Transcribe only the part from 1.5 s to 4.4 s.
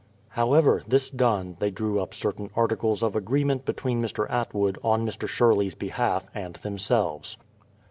they drew up certain articles of agreement between Mr.